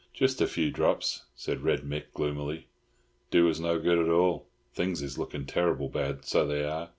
"Jist 0.15 0.41
a 0.41 0.47
few 0.47 0.71
drops," 0.71 1.25
said 1.35 1.61
Red 1.61 1.81
Mick 1.81 2.05
gloomily. 2.15 2.65
"Do 3.29 3.47
us 3.51 3.59
no 3.59 3.77
good 3.77 3.99
at 3.99 4.09
all. 4.09 4.47
Things 4.73 5.03
is 5.03 5.19
looking 5.19 5.45
terrible 5.45 5.89
bad, 5.89 6.25
so 6.25 6.47
they 6.47 6.65
are. 6.65 6.89